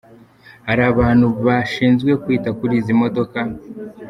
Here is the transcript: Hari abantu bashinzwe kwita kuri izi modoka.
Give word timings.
Hari 0.67 0.81
abantu 0.91 1.27
bashinzwe 1.45 2.11
kwita 2.23 2.49
kuri 2.57 2.73
izi 2.79 2.93
modoka. 3.01 3.39